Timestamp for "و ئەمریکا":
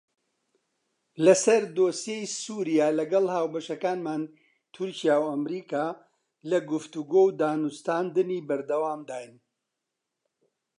5.19-5.85